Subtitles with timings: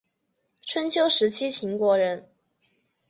[0.63, 2.27] 春秋时期秦国人。